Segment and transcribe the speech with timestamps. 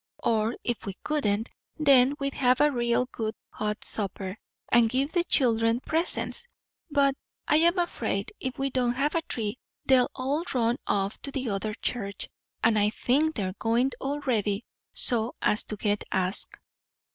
[0.23, 1.47] Or, if we couldn't,
[1.77, 4.35] then we'd have a real good hot supper,
[4.71, 6.47] and give the children presents.
[6.89, 7.13] But
[7.47, 11.75] I'm afraid, if we don't have a tree, they'll all run off to the other
[11.75, 12.27] church;
[12.63, 16.57] and I think they're going already, so as to get asked.